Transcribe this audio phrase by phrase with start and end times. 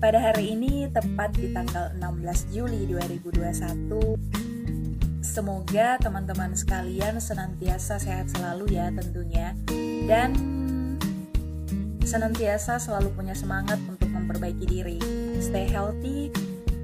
[0.00, 4.16] Pada hari ini, tepat di tanggal 16 Juli 2021,
[5.20, 9.52] semoga teman-teman sekalian senantiasa sehat selalu ya tentunya.
[10.08, 10.32] Dan
[12.00, 14.96] senantiasa selalu punya semangat untuk memperbaiki diri.
[15.36, 16.32] Stay healthy,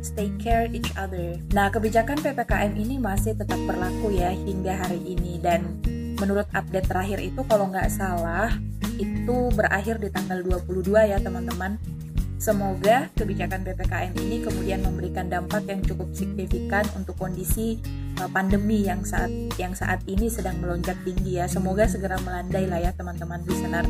[0.05, 1.41] stay care each other.
[1.57, 5.81] Nah, kebijakan PPKM ini masih tetap berlaku ya hingga hari ini dan
[6.21, 8.53] menurut update terakhir itu kalau nggak salah
[9.01, 11.96] itu berakhir di tanggal 22 ya teman-teman.
[12.37, 17.81] Semoga kebijakan PPKM ini kemudian memberikan dampak yang cukup signifikan untuk kondisi
[18.21, 21.49] uh, pandemi yang saat yang saat ini sedang melonjak tinggi ya.
[21.49, 23.89] Semoga segera melandai lah ya teman-teman listener.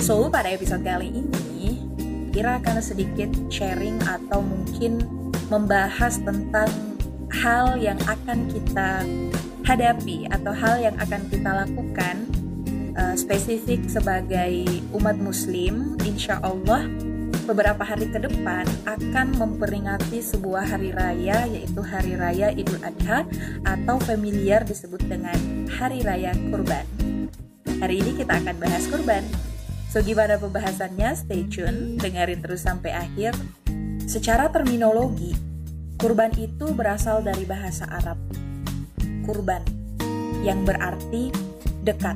[0.00, 1.84] So, pada episode kali ini
[2.32, 5.04] Ira akan sedikit sharing atau mungkin
[5.52, 6.72] membahas tentang
[7.28, 9.04] hal yang akan kita
[9.68, 12.24] hadapi atau hal yang akan kita lakukan
[12.96, 14.64] uh, spesifik sebagai
[14.96, 16.88] umat muslim insya Allah
[17.42, 23.26] beberapa hari ke depan akan memperingati sebuah hari raya yaitu Hari Raya Idul Adha
[23.66, 26.86] atau familiar disebut dengan Hari Raya Kurban.
[27.82, 29.26] Hari ini kita akan bahas kurban.
[29.90, 31.18] So gimana pembahasannya?
[31.18, 33.34] Stay tune, dengerin terus sampai akhir.
[34.06, 35.34] Secara terminologi,
[35.98, 38.22] kurban itu berasal dari bahasa Arab.
[39.26, 39.66] Kurban
[40.46, 41.34] yang berarti
[41.82, 42.14] dekat.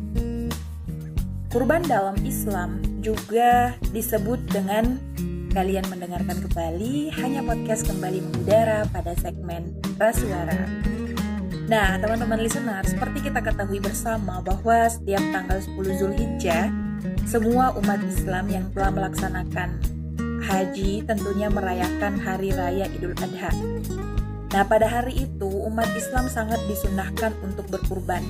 [1.50, 4.98] Kurban dalam Islam juga disebut dengan
[5.54, 10.66] kalian mendengarkan kembali hanya podcast kembali mengudara pada segmen Rasuara.
[11.70, 16.66] Nah, teman-teman listener, seperti kita ketahui bersama bahwa setiap tanggal 10 Zulhijjah,
[17.22, 19.78] semua umat Islam yang telah melaksanakan
[20.42, 23.50] haji tentunya merayakan hari raya Idul Adha.
[24.50, 28.22] Nah, pada hari itu umat Islam sangat disunahkan untuk berkurban,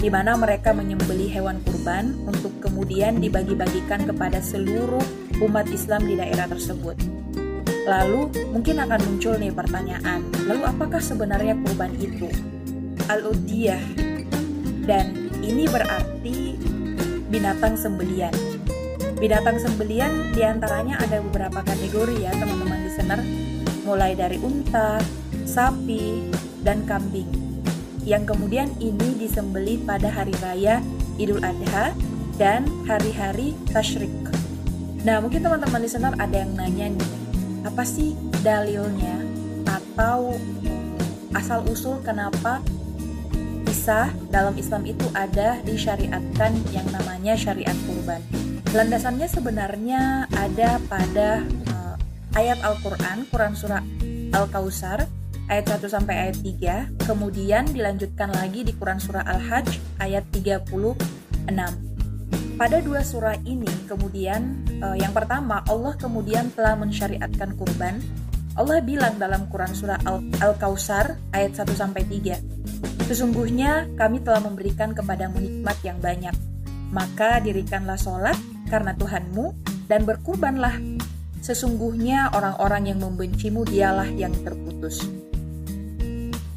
[0.00, 5.02] di mana mereka menyembeli hewan kurban untuk kemudian dibagi-bagikan kepada seluruh
[5.42, 6.96] umat Islam di daerah tersebut.
[7.82, 12.30] Lalu mungkin akan muncul nih pertanyaan, lalu apakah sebenarnya kurban itu?
[13.10, 13.82] Al-Udiyah
[14.86, 16.54] dan ini berarti
[17.26, 18.30] binatang sembelian.
[19.18, 23.20] Binatang sembelian di antaranya ada beberapa kategori ya teman-teman listener,
[23.82, 25.02] mulai dari unta,
[25.42, 26.30] sapi,
[26.62, 27.41] dan kambing.
[28.02, 30.82] Yang kemudian ini disembeli pada hari raya
[31.18, 31.94] Idul Adha
[32.34, 34.10] dan hari-hari tasyrik.
[35.06, 37.10] Nah, mungkin teman-teman listener ada yang nanya nih,
[37.66, 39.22] apa sih dalilnya
[39.66, 40.34] atau
[41.34, 42.62] asal usul kenapa
[43.66, 48.20] bisa dalam Islam itu ada disyariatkan yang namanya syariat kurban.
[48.72, 51.96] Landasannya sebenarnya ada pada uh,
[52.36, 53.82] ayat Al-Qur'an, Quran surah
[54.32, 55.08] Al-Kausar
[55.52, 61.44] ayat 1 sampai ayat 3, kemudian dilanjutkan lagi di Quran surah Al-Hajj ayat 36.
[62.56, 68.00] Pada dua surah ini kemudian uh, yang pertama Allah kemudian telah mensyariatkan kurban.
[68.56, 70.00] Allah bilang dalam Quran surah
[70.40, 73.08] Al-Kausar ayat 1 sampai 3.
[73.08, 76.32] Sesungguhnya kami telah memberikan kepadamu nikmat yang banyak.
[76.92, 78.36] Maka dirikanlah sholat
[78.68, 79.52] karena Tuhanmu
[79.88, 80.80] dan berkurbanlah.
[81.40, 85.21] Sesungguhnya orang-orang yang membencimu dialah yang terputus.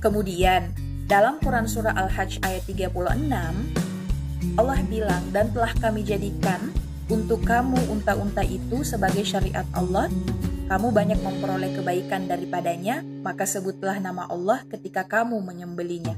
[0.05, 0.69] Kemudian,
[1.09, 2.93] dalam Quran surah Al-Hajj ayat 36,
[4.53, 6.61] Allah bilang, dan telah kami jadikan
[7.09, 10.05] untuk kamu unta-unta itu sebagai syariat Allah,
[10.69, 16.13] kamu banyak memperoleh kebaikan daripadanya, maka sebutlah nama Allah ketika kamu menyembelinya.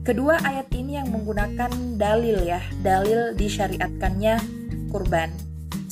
[0.00, 4.40] Kedua ayat ini yang menggunakan dalil ya, dalil disyariatkannya
[4.88, 5.28] kurban.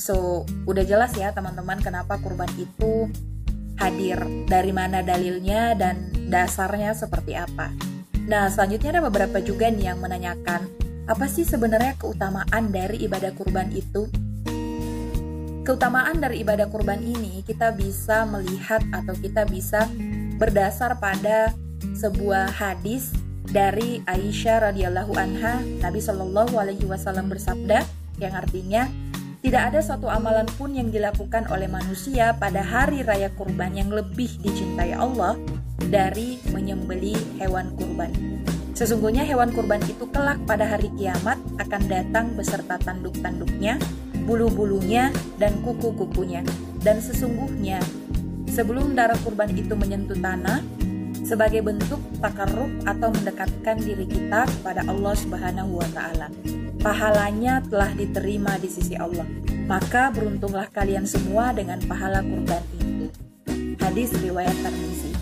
[0.01, 3.05] So, udah jelas ya teman-teman kenapa kurban itu
[3.81, 7.73] hadir, dari mana dalilnya dan dasarnya seperti apa.
[8.29, 10.69] Nah, selanjutnya ada beberapa juga nih yang menanyakan,
[11.09, 14.05] apa sih sebenarnya keutamaan dari ibadah kurban itu?
[15.65, 19.89] Keutamaan dari ibadah kurban ini kita bisa melihat atau kita bisa
[20.37, 21.53] berdasar pada
[21.97, 23.13] sebuah hadis
[23.45, 27.85] dari Aisyah radhiyallahu anha Nabi Shallallahu alaihi wasallam bersabda
[28.17, 28.89] yang artinya
[29.41, 34.29] tidak ada satu amalan pun yang dilakukan oleh manusia pada hari raya kurban yang lebih
[34.37, 35.33] dicintai Allah
[35.89, 38.13] dari menyembeli hewan kurban.
[38.77, 43.81] Sesungguhnya hewan kurban itu kelak pada hari kiamat akan datang beserta tanduk-tanduknya,
[44.29, 45.09] bulu-bulunya,
[45.41, 46.45] dan kuku-kukunya.
[46.85, 47.81] Dan sesungguhnya,
[48.45, 50.61] sebelum darah kurban itu menyentuh tanah,
[51.25, 56.29] sebagai bentuk takarruf atau mendekatkan diri kita kepada Allah Subhanahu wa taala.
[56.81, 59.29] Pahalanya telah diterima di sisi Allah.
[59.69, 63.05] Maka beruntunglah kalian semua dengan pahala kurban itu.
[63.77, 65.13] hadis riwayat Tirmizi.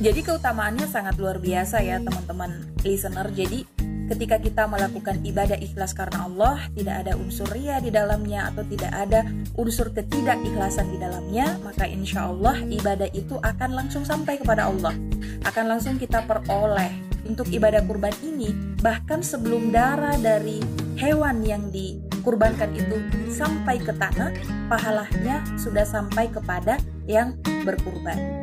[0.00, 3.28] Jadi keutamaannya sangat luar biasa ya teman-teman listener.
[3.28, 3.68] Jadi
[4.08, 8.92] ketika kita melakukan ibadah ikhlas karena Allah, tidak ada unsur ria di dalamnya atau tidak
[8.96, 9.28] ada
[9.60, 14.96] unsur ketidakikhlasan di dalamnya, maka insya Allah ibadah itu akan langsung sampai kepada Allah.
[15.44, 20.58] Akan langsung kita peroleh untuk ibadah kurban ini, bahkan sebelum darah dari
[20.98, 22.98] hewan yang dikurbankan itu
[23.30, 24.34] sampai ke tanah,
[24.66, 28.42] pahalanya sudah sampai kepada yang berkurban.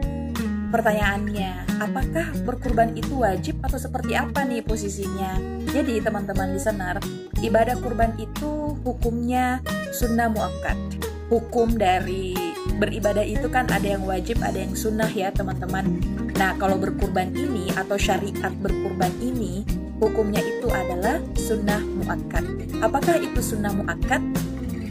[0.69, 5.33] Pertanyaannya, apakah berkurban itu wajib atau seperti apa nih posisinya?
[5.73, 7.01] Jadi teman-teman listener,
[7.41, 10.77] ibadah kurban itu hukumnya sunnah muakkad.
[11.29, 12.48] Hukum dari
[12.79, 15.99] beribadah itu kan ada yang wajib, ada yang sunnah ya teman-teman.
[16.39, 19.67] Nah kalau berkurban ini atau syariat berkurban ini,
[19.99, 22.47] hukumnya itu adalah sunnah muakkad.
[22.79, 24.23] Apakah itu sunnah muakkad?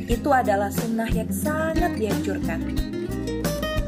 [0.05, 2.89] Itu adalah sunnah yang sangat dianjurkan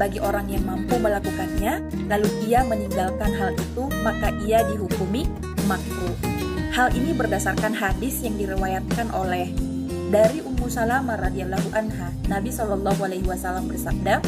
[0.01, 1.77] bagi orang yang mampu melakukannya,
[2.09, 5.29] lalu ia meninggalkan hal itu, maka ia dihukumi
[5.69, 6.17] makruh.
[6.73, 9.53] Hal ini berdasarkan hadis yang diriwayatkan oleh
[10.11, 12.11] dari Ummu Salamah radhiyallahu anha.
[12.27, 14.19] Nabi Shallallahu alaihi wasallam bersabda,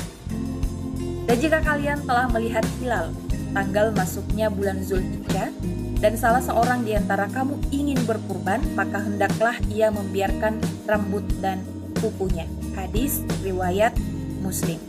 [1.27, 3.12] "Dan jika kalian telah melihat hilal,
[3.51, 5.51] tanggal masuknya bulan Zulhijjah,
[6.00, 11.59] dan salah seorang di antara kamu ingin berkurban, maka hendaklah ia membiarkan rambut dan
[12.00, 12.47] kukunya."
[12.79, 13.91] Hadis riwayat
[14.39, 14.79] Muslim.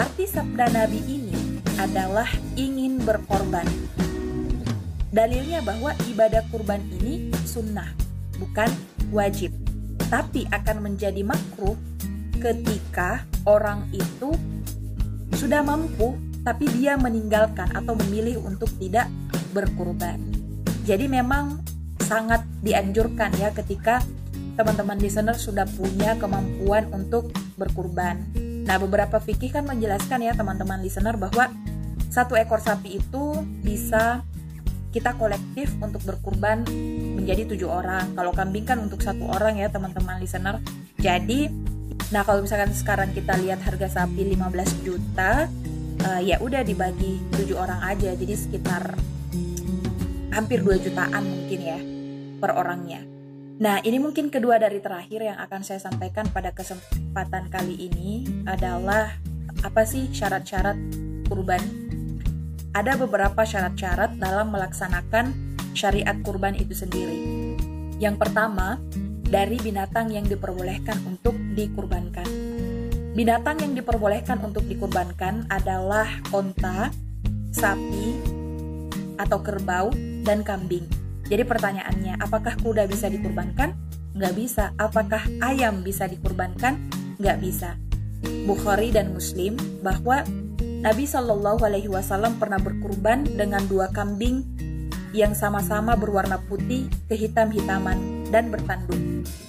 [0.00, 3.68] Arti sabda Nabi ini adalah ingin berkorban.
[5.12, 7.92] Dalilnya bahwa ibadah kurban ini sunnah,
[8.40, 8.70] bukan
[9.10, 9.54] wajib.
[10.10, 11.78] Tapi akan menjadi makruh
[12.40, 14.34] ketika orang itu
[15.36, 19.06] sudah mampu tapi dia meninggalkan atau memilih untuk tidak
[19.52, 20.16] berkurban.
[20.88, 21.60] Jadi memang
[22.00, 24.00] sangat dianjurkan ya ketika
[24.56, 27.30] teman-teman listener sudah punya kemampuan untuk
[27.60, 28.24] berkurban.
[28.64, 31.52] Nah, beberapa fikih kan menjelaskan ya teman-teman listener bahwa
[32.10, 33.24] satu ekor sapi itu
[33.62, 34.26] bisa
[34.90, 36.66] kita kolektif untuk berkurban
[37.14, 38.14] menjadi tujuh orang.
[38.18, 40.58] Kalau kambing kan untuk satu orang ya teman-teman listener.
[40.98, 41.46] Jadi,
[42.10, 45.46] nah kalau misalkan sekarang kita lihat harga sapi 15 juta,
[46.04, 48.12] uh, ya udah dibagi tujuh orang aja.
[48.18, 48.98] Jadi sekitar
[50.34, 51.78] hampir 2 jutaan mungkin ya
[52.42, 53.06] per orangnya.
[53.60, 59.12] Nah, ini mungkin kedua dari terakhir yang akan saya sampaikan pada kesempatan kali ini adalah
[59.60, 60.80] apa sih syarat-syarat
[61.28, 61.60] kurban?
[62.70, 65.34] Ada beberapa syarat-syarat dalam melaksanakan
[65.74, 67.18] syariat kurban itu sendiri.
[67.98, 68.78] Yang pertama,
[69.26, 72.26] dari binatang yang diperbolehkan untuk dikurbankan.
[73.18, 76.94] Binatang yang diperbolehkan untuk dikurbankan adalah onta,
[77.50, 78.14] sapi,
[79.18, 79.90] atau kerbau,
[80.22, 80.86] dan kambing.
[81.26, 83.74] Jadi pertanyaannya, apakah kuda bisa dikurbankan?
[84.14, 84.74] Nggak bisa.
[84.78, 86.78] Apakah ayam bisa dikurbankan?
[87.18, 87.74] Nggak bisa.
[88.46, 90.22] Bukhari dan Muslim bahwa
[90.80, 94.48] Nabi Shallallahu Alaihi Wasallam pernah berkurban dengan dua kambing
[95.12, 98.96] yang sama-sama berwarna putih, kehitam-hitaman, dan bertanduk.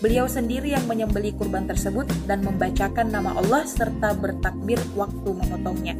[0.03, 5.95] Beliau sendiri yang menyembeli kurban tersebut dan membacakan nama Allah serta bertakbir waktu memotongnya.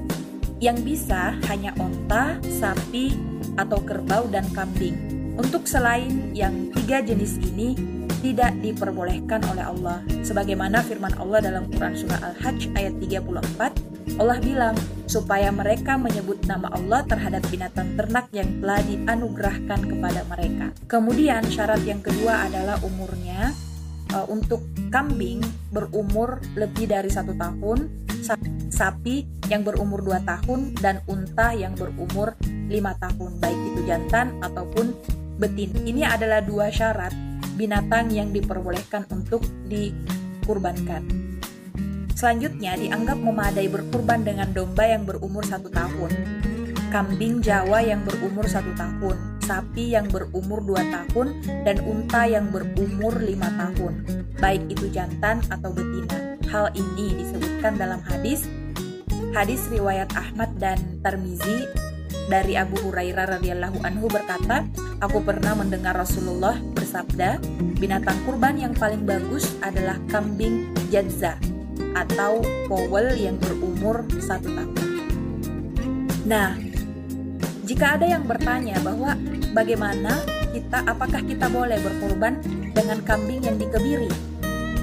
[0.59, 3.15] Yang bisa hanya onta, sapi,
[3.55, 4.99] atau kerbau dan kambing
[5.39, 7.79] untuk selain yang tiga jenis ini
[8.19, 10.03] tidak diperbolehkan oleh Allah.
[10.27, 14.75] Sebagaimana firman Allah dalam Quran Surah Al-Hajj ayat 34, Allah bilang,
[15.09, 20.71] supaya mereka menyebut nama Allah terhadap binatang ternak yang telah dianugerahkan kepada mereka.
[20.87, 23.51] Kemudian syarat yang kedua adalah umurnya.
[24.11, 24.59] Uh, untuk
[24.91, 25.39] kambing
[25.71, 27.87] berumur lebih dari satu tahun,
[28.67, 32.35] sapi yang berumur dua tahun, dan unta yang berumur
[32.67, 34.91] lima tahun, baik itu jantan ataupun
[35.39, 35.71] betin.
[35.87, 37.15] Ini adalah dua syarat
[37.55, 41.20] binatang yang diperbolehkan untuk dikurbankan.
[42.15, 46.11] Selanjutnya dianggap memadai berkurban dengan domba yang berumur satu tahun,
[46.91, 53.15] kambing Jawa yang berumur satu tahun, sapi yang berumur dua tahun, dan unta yang berumur
[53.17, 54.05] lima tahun,
[54.37, 56.37] baik itu jantan atau betina.
[56.51, 58.43] Hal ini disebutkan dalam hadis
[59.31, 61.63] hadis riwayat Ahmad dan Tarmizi
[62.27, 64.67] dari Abu Hurairah radhiyallahu anhu berkata,
[64.99, 67.39] aku pernah mendengar Rasulullah bersabda,
[67.79, 71.39] binatang kurban yang paling bagus adalah kambing jadza
[71.95, 74.77] atau powel yang berumur satu tahun.
[76.27, 76.55] Nah,
[77.65, 79.15] jika ada yang bertanya bahwa
[79.55, 80.21] bagaimana
[80.51, 82.39] kita, apakah kita boleh berkorban
[82.71, 84.11] dengan kambing yang dikebiri?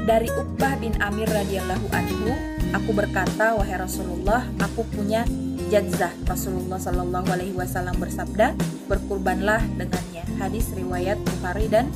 [0.09, 2.33] Dari Uqbah bin Amir radhiyallahu anhu,
[2.73, 5.29] aku berkata, wahai Rasulullah, aku punya
[5.69, 8.57] jadzah Rasulullah Shallallahu Alaihi Wasallam bersabda
[8.89, 11.93] berkurbanlah dengannya hadis riwayat Bukhari dan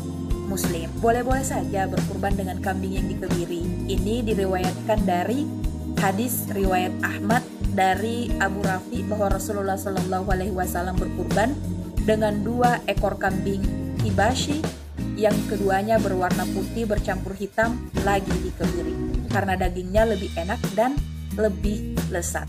[0.52, 5.48] Muslim boleh-boleh saja berkurban dengan kambing yang dikebiri ini diriwayatkan dari
[5.96, 7.40] hadis riwayat Ahmad
[7.72, 11.56] dari Abu Rafi bahwa Rasulullah Shallallahu Alaihi Wasallam berkurban
[12.04, 13.64] dengan dua ekor kambing
[14.04, 14.60] hibashi
[15.16, 18.92] yang keduanya berwarna putih bercampur hitam lagi dikebiri
[19.32, 20.92] karena dagingnya lebih enak dan
[21.40, 22.44] lebih lezat.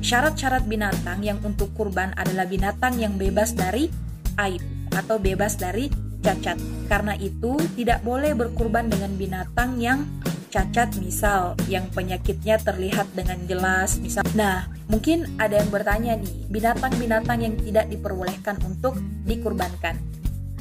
[0.00, 3.92] Syarat-syarat binatang yang untuk kurban adalah binatang yang bebas dari
[4.40, 4.64] aib
[4.96, 6.56] atau bebas dari cacat.
[6.86, 10.06] Karena itu tidak boleh berkurban dengan binatang yang
[10.50, 14.26] cacat misal yang penyakitnya terlihat dengan jelas misal.
[14.34, 19.96] Nah, mungkin ada yang bertanya nih, binatang-binatang yang tidak diperbolehkan untuk dikurbankan.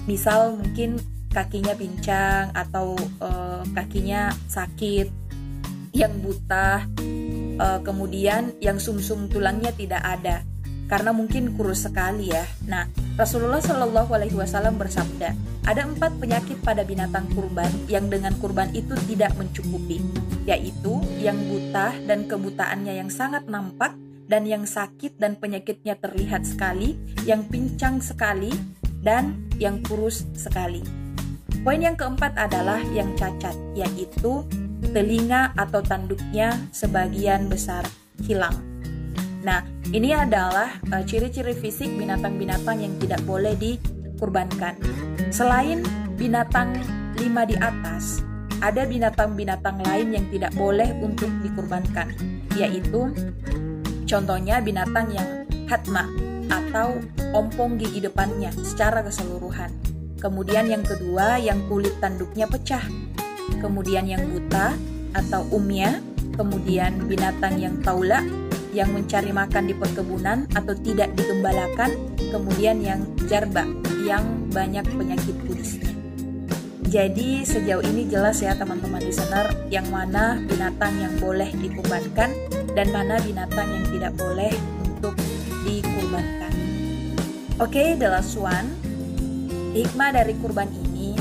[0.05, 1.01] Misal mungkin
[1.33, 5.09] kakinya pincang atau uh, kakinya sakit,
[5.93, 6.85] yang buta,
[7.57, 10.45] uh, kemudian yang sumsum -sum tulangnya tidak ada
[10.89, 12.43] karena mungkin kurus sekali ya.
[12.65, 15.37] Nah, Rasulullah Shallallahu Alaihi Wasallam bersabda,
[15.69, 20.01] ada empat penyakit pada binatang kurban yang dengan kurban itu tidak mencukupi,
[20.49, 23.93] yaitu yang buta dan kebutaannya yang sangat nampak
[24.25, 28.49] dan yang sakit dan penyakitnya terlihat sekali, yang pincang sekali,
[29.05, 30.81] dan yang kurus sekali.
[31.61, 34.45] Poin yang keempat adalah yang cacat, yaitu
[34.93, 37.83] telinga atau tanduknya sebagian besar
[38.23, 38.68] hilang.
[39.39, 39.63] Nah,
[39.95, 44.75] ini adalah uh, ciri-ciri fisik binatang-binatang yang tidak boleh dikurbankan.
[45.31, 45.83] Selain
[46.19, 46.75] binatang
[47.15, 48.19] lima di atas,
[48.59, 52.11] ada binatang-binatang lain yang tidak boleh untuk dikurbankan,
[52.59, 53.07] yaitu
[54.03, 56.03] contohnya binatang yang hatma
[56.51, 56.99] atau
[57.31, 59.71] ompong gigi depannya secara keseluruhan.
[60.19, 62.83] Kemudian yang kedua yang kulit tanduknya pecah.
[63.63, 64.75] Kemudian yang buta
[65.15, 66.03] atau umya,
[66.35, 68.21] kemudian binatang yang taula
[68.75, 71.95] yang mencari makan di perkebunan atau tidak digembalakan,
[72.29, 73.65] kemudian yang jarba
[74.05, 75.89] yang banyak penyakit kudisnya.
[76.89, 82.33] Jadi sejauh ini jelas ya teman-teman listener yang mana binatang yang boleh dikurbankan
[82.73, 84.49] dan mana binatang yang tidak boleh
[84.81, 85.13] untuk
[85.61, 86.49] dikurbankan.
[87.61, 88.73] Oke, okay, the last one.
[89.69, 91.13] Hikmah dari kurban ini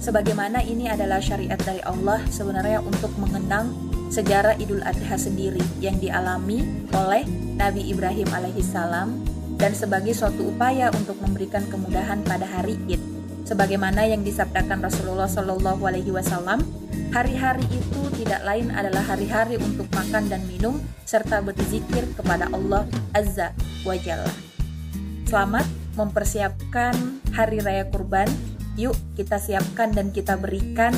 [0.00, 3.72] sebagaimana ini adalah syariat dari Allah sebenarnya untuk mengenang
[4.14, 6.62] sejarah Idul Adha sendiri yang dialami
[6.94, 7.26] oleh
[7.58, 9.10] Nabi Ibrahim alaihissalam
[9.58, 13.02] dan sebagai suatu upaya untuk memberikan kemudahan pada hari Id.
[13.42, 16.62] Sebagaimana yang disabdakan Rasulullah Shallallahu Alaihi Wasallam,
[17.10, 23.50] hari-hari itu tidak lain adalah hari-hari untuk makan dan minum serta berzikir kepada Allah Azza
[23.82, 24.30] wa Jalla.
[25.26, 25.66] Selamat
[25.98, 26.94] mempersiapkan
[27.34, 28.30] hari raya kurban.
[28.78, 30.94] Yuk kita siapkan dan kita berikan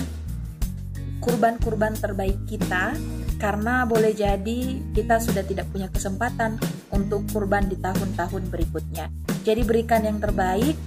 [1.27, 2.95] kurban-kurban terbaik kita
[3.37, 6.57] karena boleh jadi kita sudah tidak punya kesempatan
[6.95, 9.11] untuk kurban di tahun-tahun berikutnya.
[9.43, 10.79] Jadi berikan yang terbaik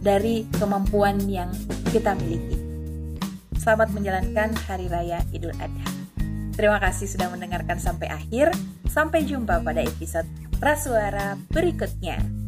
[0.00, 1.52] dari kemampuan yang
[1.92, 2.58] kita miliki.
[3.60, 5.88] Selamat menjalankan Hari Raya Idul Adha.
[6.56, 8.52] Terima kasih sudah mendengarkan sampai akhir.
[8.88, 10.28] Sampai jumpa pada episode
[10.60, 12.43] Prasuara berikutnya.